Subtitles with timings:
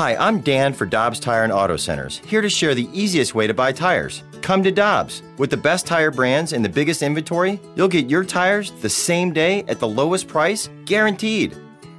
[0.00, 3.46] Hi, I'm Dan for Dobbs Tire and Auto Centers, here to share the easiest way
[3.46, 4.22] to buy tires.
[4.40, 5.22] Come to Dobbs.
[5.36, 9.30] With the best tire brands and the biggest inventory, you'll get your tires the same
[9.30, 11.54] day at the lowest price, guaranteed.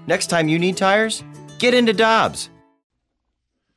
[0.08, 1.24] Next time you need tires,
[1.60, 2.50] get into Dobbs.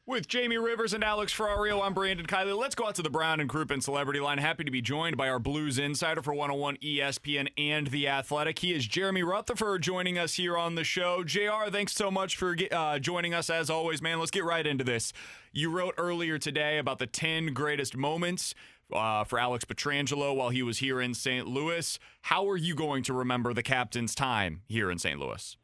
[0.07, 2.55] With Jamie Rivers and Alex Ferrario, I'm Brandon Kiley.
[2.55, 4.37] Let's go out to the Brown and Crouppen Celebrity Line.
[4.37, 8.59] Happy to be joined by our Blues insider for 101 ESPN and The Athletic.
[8.59, 11.25] He is Jeremy Rutherford joining us here on the show.
[11.25, 14.19] JR, thanks so much for uh, joining us as always, man.
[14.19, 15.15] Let's get right into this.
[15.53, 18.55] You wrote earlier today about the 10 greatest moments
[18.93, 21.47] uh, for Alex Pietrangelo while he was here in St.
[21.47, 21.99] Louis.
[22.21, 25.19] How are you going to remember the captain's time here in St.
[25.19, 25.57] Louis?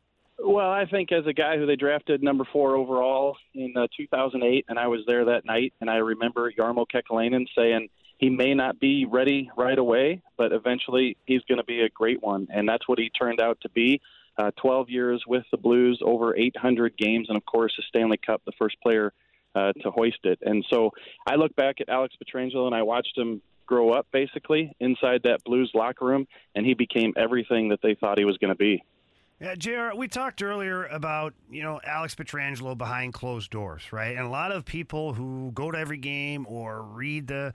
[0.42, 4.64] Well, I think as a guy who they drafted number four overall in uh, 2008,
[4.68, 7.88] and I was there that night, and I remember Jarmo Kekalainen saying
[8.18, 12.22] he may not be ready right away, but eventually he's going to be a great
[12.22, 14.00] one, and that's what he turned out to be.
[14.38, 18.40] Uh, 12 years with the Blues, over 800 games, and of course the Stanley Cup,
[18.46, 19.12] the first player
[19.54, 20.38] uh, to hoist it.
[20.42, 20.90] And so
[21.26, 25.44] I look back at Alex Pietrangelo, and I watched him grow up basically inside that
[25.44, 28.82] Blues locker room, and he became everything that they thought he was going to be.
[29.40, 34.14] Yeah, JR, we talked earlier about, you know, Alex Pietrangelo behind closed doors, right?
[34.14, 37.54] And a lot of people who go to every game or read the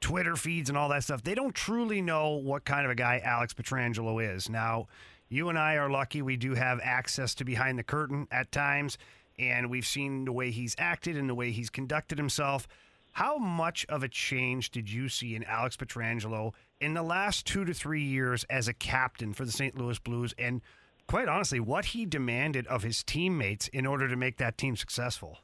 [0.00, 3.20] Twitter feeds and all that stuff, they don't truly know what kind of a guy
[3.22, 4.48] Alex Pietrangelo is.
[4.48, 4.86] Now,
[5.28, 8.96] you and I are lucky we do have access to behind the curtain at times,
[9.38, 12.66] and we've seen the way he's acted and the way he's conducted himself.
[13.12, 17.66] How much of a change did you see in Alex Pietrangelo in the last two
[17.66, 19.76] to three years as a captain for the St.
[19.76, 20.34] Louis Blues?
[20.38, 20.62] And
[21.06, 25.38] quite honestly, what he demanded of his teammates in order to make that team successful.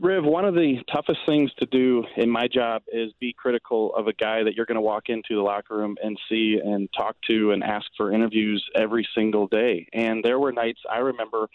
[0.00, 4.06] Riv, one of the toughest things to do in my job is be critical of
[4.06, 7.16] a guy that you're going to walk into the locker room and see and talk
[7.26, 9.88] to and ask for interviews every single day.
[9.92, 11.48] And there were nights I remember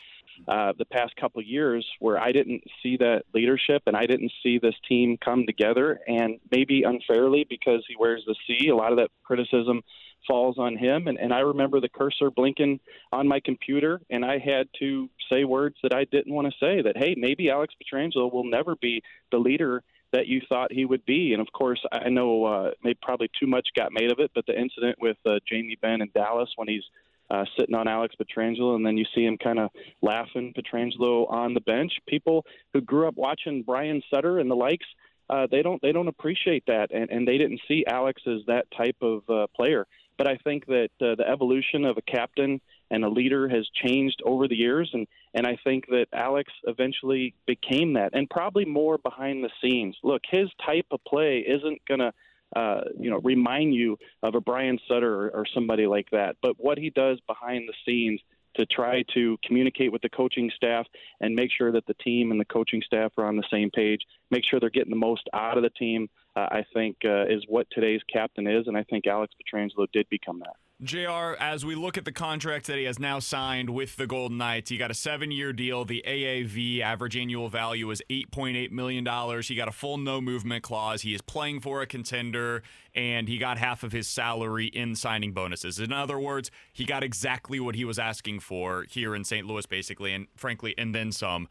[0.47, 4.59] uh, the past couple years where I didn't see that leadership and I didn't see
[4.59, 6.01] this team come together.
[6.07, 9.83] And maybe unfairly because he wears the C, a lot of that criticism
[10.27, 11.07] falls on him.
[11.07, 12.79] And, and I remember the cursor blinking
[13.11, 16.81] on my computer, and I had to say words that I didn't want to say.
[16.81, 19.01] That hey, maybe Alex Pietrangelo will never be
[19.31, 21.33] the leader that you thought he would be.
[21.33, 24.45] And of course, I know uh, maybe probably too much got made of it, but
[24.45, 26.83] the incident with uh, Jamie Benn in Dallas when he's
[27.31, 31.53] uh, sitting on Alex Pietrangelo, and then you see him kind of laughing Pietrangelo on
[31.53, 31.91] the bench.
[32.07, 34.85] People who grew up watching Brian Sutter and the likes,
[35.29, 38.65] uh, they don't they don't appreciate that, and, and they didn't see Alex as that
[38.77, 39.87] type of uh, player.
[40.17, 44.21] But I think that uh, the evolution of a captain and a leader has changed
[44.25, 48.97] over the years, and and I think that Alex eventually became that, and probably more
[48.97, 49.97] behind the scenes.
[50.03, 52.13] Look, his type of play isn't gonna.
[52.55, 56.35] Uh, you know, remind you of a Brian Sutter or, or somebody like that.
[56.39, 58.21] But what he does behind the scenes
[58.55, 60.85] to try to communicate with the coaching staff
[61.21, 64.01] and make sure that the team and the coaching staff are on the same page,
[64.31, 67.43] make sure they're getting the most out of the team, uh, I think uh, is
[67.47, 70.55] what today's captain is, and I think Alex Pietrangelo did become that.
[70.83, 74.37] JR, as we look at the contract that he has now signed with the Golden
[74.37, 75.85] Knights, he got a seven year deal.
[75.85, 79.05] The AAV, average annual value, is $8.8 million.
[79.41, 81.01] He got a full no movement clause.
[81.01, 85.31] He is playing for a contender, and he got half of his salary in signing
[85.31, 85.79] bonuses.
[85.79, 89.47] In other words, he got exactly what he was asking for here in St.
[89.47, 91.47] Louis, basically, and frankly, and then some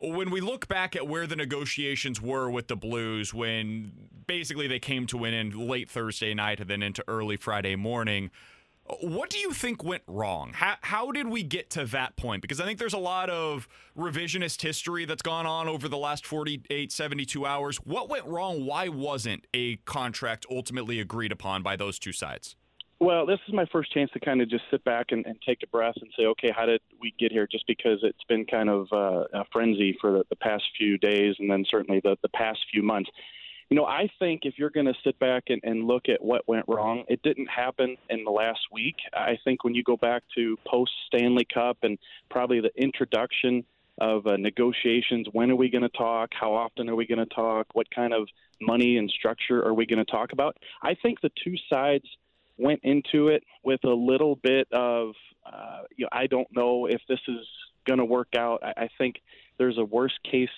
[0.00, 3.92] when we look back at where the negotiations were with the Blues, when
[4.26, 8.30] basically they came to an end late Thursday night and then into early Friday morning,
[9.00, 10.52] what do you think went wrong?
[10.52, 12.42] How, how did we get to that point?
[12.42, 13.66] Because I think there's a lot of
[13.96, 17.78] revisionist history that's gone on over the last 48, 72 hours.
[17.78, 18.66] What went wrong?
[18.66, 22.56] Why wasn't a contract ultimately agreed upon by those two sides?
[23.00, 25.58] Well, this is my first chance to kind of just sit back and, and take
[25.62, 27.46] a breath and say, okay, how did we get here?
[27.50, 31.34] Just because it's been kind of uh, a frenzy for the, the past few days
[31.38, 33.10] and then certainly the, the past few months.
[33.70, 36.46] You know, I think if you're going to sit back and, and look at what
[36.46, 38.96] went wrong, it didn't happen in the last week.
[39.14, 41.98] I think when you go back to post Stanley Cup and
[42.30, 43.64] probably the introduction
[43.98, 45.28] of uh, negotiations.
[45.32, 46.30] When are we going to talk?
[46.32, 47.68] How often are we going to talk?
[47.74, 48.28] What kind of
[48.60, 50.56] money and structure are we going to talk about?
[50.82, 52.04] I think the two sides
[52.56, 55.14] went into it with a little bit of,
[55.46, 57.46] uh, you know, I don't know if this is
[57.86, 58.62] going to work out.
[58.62, 59.16] I, I think
[59.58, 60.48] there's a worst case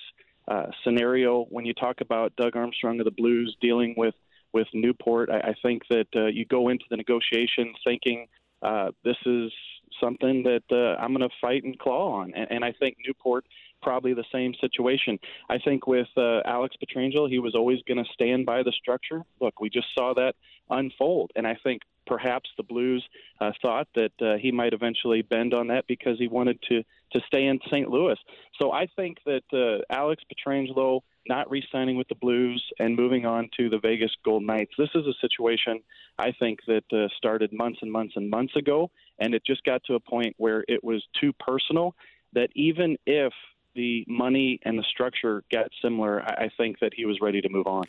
[0.48, 4.14] uh, scenario when you talk about Doug Armstrong of the Blues dealing with
[4.52, 5.28] with Newport.
[5.30, 8.26] I, I think that uh, you go into the negotiation thinking
[8.62, 9.52] uh, this is
[10.00, 13.44] something that uh, I'm going to fight and claw on, and, and I think Newport
[13.82, 15.18] probably the same situation.
[15.48, 19.22] I think with uh, Alex Pietrangelo, he was always going to stand by the structure.
[19.40, 20.34] Look, we just saw that
[20.70, 23.04] unfold, and I think perhaps the Blues
[23.40, 26.82] uh, thought that uh, he might eventually bend on that because he wanted to
[27.12, 27.88] to stay in St.
[27.88, 28.16] Louis.
[28.60, 33.48] So I think that uh, Alex Pietrangelo not re-signing with the Blues and moving on
[33.56, 34.72] to the Vegas Golden Knights.
[34.76, 35.80] This is a situation
[36.18, 39.82] I think that uh, started months and months and months ago, and it just got
[39.84, 41.94] to a point where it was too personal.
[42.32, 43.32] That even if
[43.74, 47.48] the money and the structure got similar, I, I think that he was ready to
[47.48, 47.84] move on.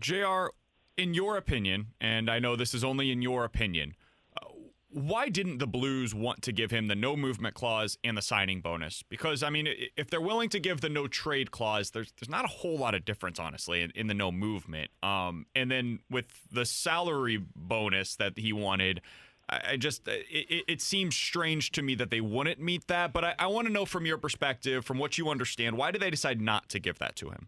[0.00, 0.48] Jr
[0.96, 3.94] in your opinion, and I know this is only in your opinion,
[4.40, 4.46] uh,
[4.90, 8.60] why didn't the Blues want to give him the no movement clause and the signing
[8.60, 9.02] bonus?
[9.02, 12.44] Because I mean, if they're willing to give the no trade clause, there's there's not
[12.44, 14.90] a whole lot of difference, honestly, in, in the no movement.
[15.02, 19.02] Um, and then with the salary bonus that he wanted.
[19.48, 23.34] I just it, it, seems strange to me that they wouldn't meet that, but I,
[23.38, 26.40] I want to know from your perspective, from what you understand, why did they decide
[26.40, 27.46] not to give that to him?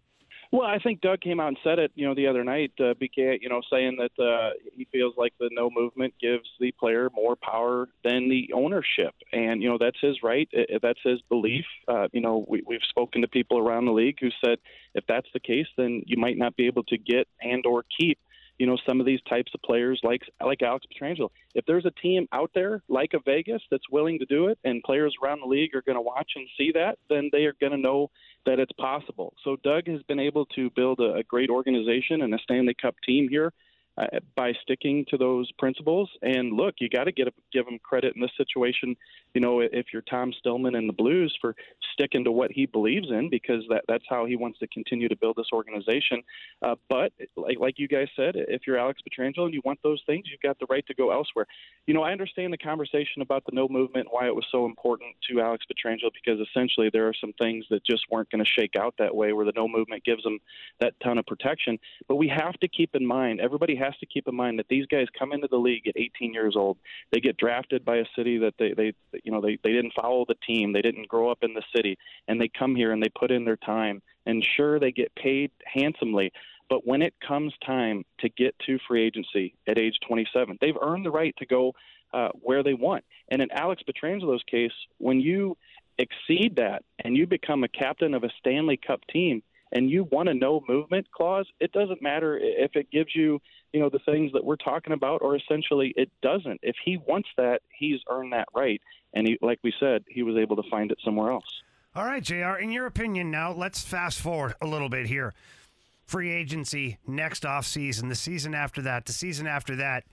[0.50, 2.94] Well, I think Doug came out and said it, you know, the other night, uh,
[2.94, 7.10] BK, you know, saying that uh, he feels like the no movement gives the player
[7.14, 10.48] more power than the ownership, and you know that's his right,
[10.80, 11.66] that's his belief.
[11.86, 14.58] Uh, you know, we, we've spoken to people around the league who said
[14.94, 18.18] if that's the case, then you might not be able to get and or keep
[18.58, 21.30] you know some of these types of players like like Alex Pietrangelo.
[21.54, 24.82] If there's a team out there like a Vegas that's willing to do it, and
[24.82, 27.72] players around the league are going to watch and see that, then they are going
[27.72, 28.10] to know
[28.46, 29.34] that it's possible.
[29.44, 32.94] So Doug has been able to build a, a great organization and a Stanley Cup
[33.06, 33.52] team here
[33.98, 34.06] uh,
[34.36, 36.08] by sticking to those principles.
[36.22, 38.96] And look, you got to give him credit in this situation.
[39.34, 41.54] You know, if you're Tom Stillman and the Blues for
[41.92, 45.16] sticking to what he believes in, because that that's how he wants to continue to
[45.16, 46.22] build this organization.
[46.62, 50.02] Uh, but like like you guys said, if you're Alex Pietrangelo and you want those
[50.06, 51.46] things, you've got the right to go elsewhere.
[51.86, 54.64] You know, I understand the conversation about the no movement, and why it was so
[54.64, 58.50] important to Alex Pietrangelo, because essentially there are some things that just weren't going to
[58.50, 60.38] shake out that way, where the no movement gives them
[60.80, 61.78] that ton of protection.
[62.06, 64.86] But we have to keep in mind, everybody has to keep in mind that these
[64.86, 66.78] guys come into the league at 18 years old.
[67.12, 68.92] They get drafted by a city that they, they
[69.24, 70.72] you know, they, they didn't follow the team.
[70.72, 71.98] They didn't grow up in the city.
[72.26, 74.02] And they come here and they put in their time.
[74.26, 76.32] And sure, they get paid handsomely.
[76.68, 81.06] But when it comes time to get to free agency at age 27, they've earned
[81.06, 81.72] the right to go
[82.12, 83.04] uh, where they want.
[83.30, 85.56] And in Alex Pietrangelo's case, when you
[85.98, 89.42] exceed that and you become a captain of a Stanley Cup team,
[89.72, 93.40] and you want a no movement clause, it doesn't matter if it gives you,
[93.72, 96.60] you know, the things that we're talking about, or essentially it doesn't.
[96.62, 98.80] If he wants that, he's earned that right,
[99.14, 101.62] and he, like we said, he was able to find it somewhere else.
[101.94, 102.56] All right, Jr.
[102.60, 105.34] In your opinion, now let's fast forward a little bit here.
[106.06, 110.04] Free agency next off season, the season after that, the season after that.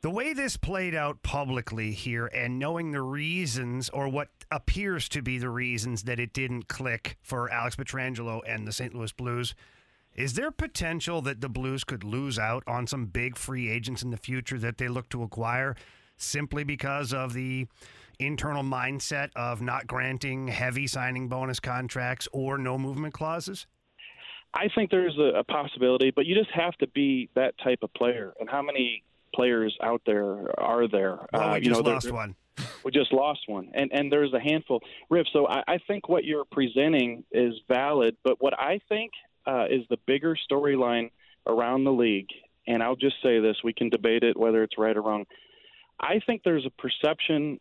[0.00, 5.22] The way this played out publicly here and knowing the reasons or what appears to
[5.22, 8.94] be the reasons that it didn't click for Alex Pietrangelo and the St.
[8.94, 9.56] Louis Blues,
[10.14, 14.10] is there potential that the Blues could lose out on some big free agents in
[14.10, 15.74] the future that they look to acquire
[16.16, 17.66] simply because of the
[18.20, 23.66] internal mindset of not granting heavy signing bonus contracts or no movement clauses?
[24.54, 27.92] I think there's a, a possibility, but you just have to be that type of
[27.94, 28.32] player.
[28.38, 29.02] And how many
[29.34, 31.18] players out there are there.
[31.32, 32.34] Well, we uh, you know, lost one.
[32.84, 34.82] We just lost one, and and there's a handful.
[35.10, 35.26] Riv.
[35.32, 39.12] So I, I think what you're presenting is valid, but what I think
[39.46, 41.10] uh, is the bigger storyline
[41.46, 42.30] around the league,
[42.66, 45.26] and I'll just say this: we can debate it whether it's right or wrong.
[46.00, 47.60] I think there's a perception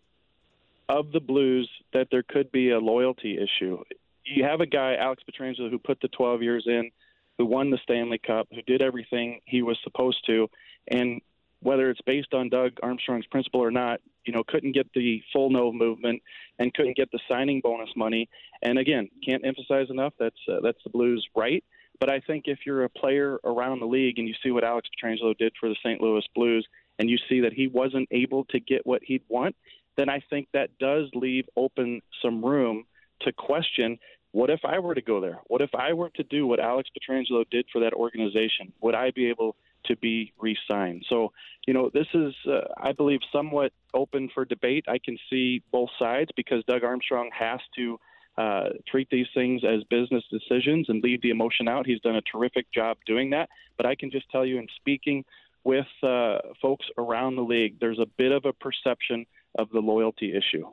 [0.90, 3.84] of the Blues that there could be a loyalty issue.
[4.24, 6.92] You have a guy, Alex Pietrangelo, who put the 12 years in,
[7.38, 10.50] who won the Stanley Cup, who did everything he was supposed to,
[10.88, 11.22] and
[11.62, 15.50] whether it's based on Doug Armstrong's principle or not, you know, couldn't get the full
[15.50, 16.22] no movement
[16.60, 18.30] and couldn't get the signing bonus money.
[18.62, 21.64] And again, can't emphasize enough that's uh, that's the Blues' right.
[22.00, 24.88] But I think if you're a player around the league and you see what Alex
[24.90, 26.00] Pietrangelo did for the St.
[26.00, 26.68] Louis Blues,
[27.00, 29.56] and you see that he wasn't able to get what he'd want,
[29.96, 32.86] then I think that does leave open some room
[33.22, 33.98] to question
[34.32, 35.40] what if I were to go there?
[35.48, 38.72] What if I were to do what Alex Pietrangelo did for that organization?
[38.82, 39.56] Would I be able
[39.88, 41.06] to be re-signed.
[41.10, 41.32] So,
[41.66, 44.86] you know, this is, uh, I believe, somewhat open for debate.
[44.88, 48.00] I can see both sides because Doug Armstrong has to
[48.38, 51.88] uh, treat these things as business decisions and leave the emotion out.
[51.88, 53.50] He's done a terrific job doing that.
[53.78, 55.26] But I can just tell you, in speaking
[55.64, 59.26] with uh, folks around the league, there's a bit of a perception
[59.58, 60.66] of the loyalty issue.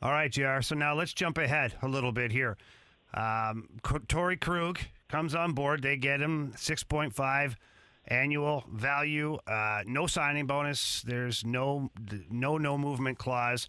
[0.00, 0.60] All right, JR.
[0.60, 2.56] So now let's jump ahead a little bit here.
[3.14, 4.78] Um, Torey Krug
[5.08, 5.82] comes on board.
[5.82, 7.56] They get him 6.5
[8.08, 11.02] annual value, uh, no signing bonus.
[11.02, 11.90] There's no
[12.30, 13.68] no no movement clause.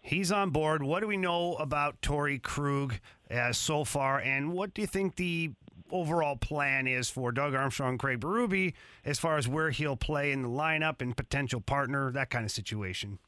[0.00, 0.82] He's on board.
[0.82, 2.94] What do we know about Torey Krug
[3.28, 5.50] as uh, so far, and what do you think the
[5.90, 8.72] overall plan is for Doug Armstrong, Craig Berube,
[9.04, 12.50] as far as where he'll play in the lineup and potential partner, that kind of
[12.50, 13.18] situation?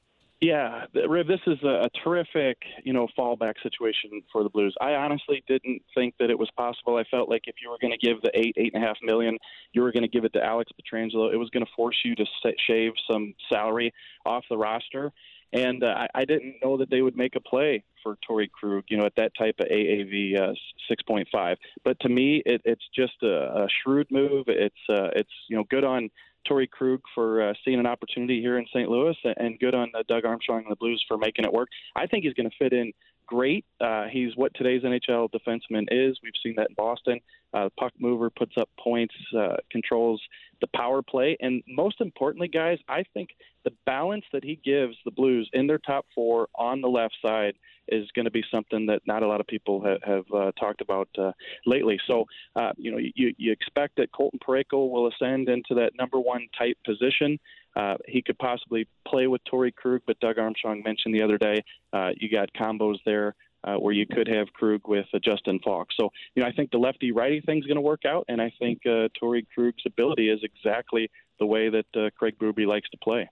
[0.40, 4.72] Yeah, Riv, this is a, terrific, you know, fallback situation for the Blues.
[4.80, 6.96] I honestly didn't think that it was possible.
[6.96, 8.98] I felt like if you were going to give the eight, eight and a half
[9.02, 9.36] million,
[9.72, 11.32] you were going to give it to Alex Pietrangelo.
[11.32, 12.24] It was going to force you to
[12.68, 13.92] shave some salary
[14.24, 15.12] off the roster,
[15.52, 18.98] and uh, I, didn't know that they would make a play for Torey Krug, you
[18.98, 20.52] know, at that type of AAV uh,
[20.90, 21.56] 6.5.
[21.84, 24.44] But to me, it, it's just a, a shrewd move.
[24.46, 26.10] It's uh, it's you know good on
[26.48, 28.88] Torey Krug for uh, seeing an opportunity here in St.
[28.88, 31.68] Louis, and good on uh, Doug Armstrong and the Blues for making it work.
[31.96, 32.92] I think he's going to fit in
[33.28, 33.64] great.
[33.80, 36.18] Uh, he's what today's NHL defenseman is.
[36.22, 37.20] We've seen that in Boston.
[37.54, 40.20] Uh, puck mover puts up points, uh, controls
[40.60, 43.30] the power play, and most importantly, guys, I think
[43.64, 47.54] the balance that he gives the Blues in their top four on the left side
[47.88, 50.80] is going to be something that not a lot of people have, have uh, talked
[50.80, 51.32] about uh,
[51.64, 51.98] lately.
[52.06, 52.24] So,
[52.56, 56.48] uh, you know, you, you expect that Colton Parayko will ascend into that number one
[56.58, 57.38] type position.
[57.78, 61.62] Uh, he could possibly play with Torey Krug, but Doug Armstrong mentioned the other day
[61.92, 65.88] uh, you got combos there uh, where you could have Krug with uh, Justin Faulk.
[65.98, 68.52] So, you know, I think the lefty righty thing's going to work out, and I
[68.58, 71.08] think uh, Krug's ability is exactly
[71.38, 73.28] the way that uh, Craig Berube likes to play.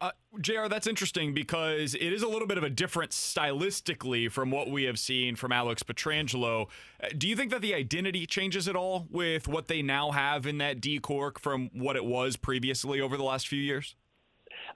[0.00, 4.52] Uh, JR, that's interesting because it is a little bit of a difference stylistically from
[4.52, 6.68] what we have seen from Alex Pietrangelo.
[7.02, 10.46] Uh, do you think that the identity changes at all with what they now have
[10.46, 13.96] in that D corps from what it was previously over the last few years?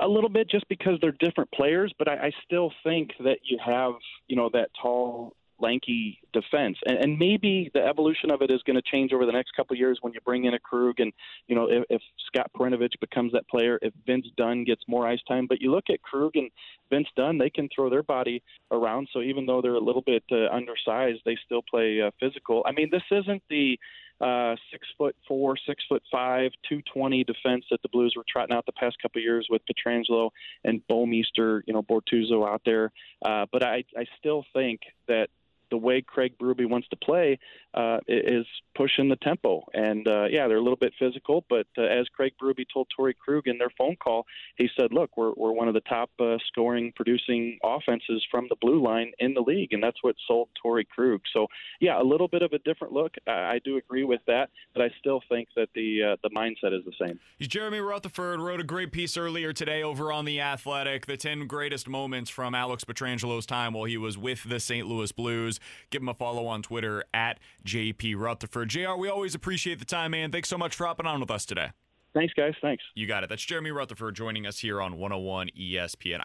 [0.00, 3.58] A little bit, just because they're different players, but I, I still think that you
[3.64, 3.92] have,
[4.26, 6.76] you know, that tall lanky defense.
[6.86, 9.74] And, and maybe the evolution of it is going to change over the next couple
[9.74, 11.12] of years when you bring in a Krug and,
[11.48, 15.22] you know, if, if Scott Perunovich becomes that player, if Vince Dunn gets more ice
[15.28, 15.46] time.
[15.48, 16.50] But you look at Krug and
[16.90, 19.08] Vince Dunn, they can throw their body around.
[19.12, 22.62] So even though they're a little bit uh, undersized, they still play uh, physical.
[22.66, 23.78] I mean, this isn't the
[24.20, 28.54] uh, six foot four, six foot five, two twenty defense that the Blues were trotting
[28.54, 30.30] out the past couple of years with Pietrangelo
[30.62, 32.92] and Bouwmeester, you know, Bortuzzo out there.
[33.24, 35.28] Uh, but I, I still think that
[35.72, 37.38] the way Craig Berube wants to play
[37.74, 39.64] uh, is pushing the tempo.
[39.72, 43.14] And uh, yeah, they're a little bit physical, but uh, as Craig Berube told Torey
[43.16, 44.26] Krug in their phone call,
[44.56, 48.56] he said, "Look, we're we're one of the top uh, scoring, producing offenses from the
[48.60, 51.46] blue line in the league, and that's what sold Torey Krug." So
[51.80, 53.14] yeah, a little bit of a different look.
[53.26, 56.76] I, I do agree with that, but I still think that the uh, the mindset
[56.78, 57.18] is the same.
[57.40, 61.88] Jeremy Rutherford wrote a great piece earlier today over on the Athletic, the ten greatest
[61.88, 64.86] moments from Alex Pietrangelo's time while he was with the St.
[64.86, 65.58] Louis Blues.
[65.90, 68.68] Give him a follow on Twitter at JP Rutherford.
[68.70, 70.30] JR, we always appreciate the time, man.
[70.30, 71.70] Thanks so much for hopping on with us today.
[72.14, 72.52] Thanks, guys.
[72.60, 72.82] Thanks.
[72.94, 73.30] You got it.
[73.30, 76.20] That's Jeremy Rutherford joining us here on 101 ESPN.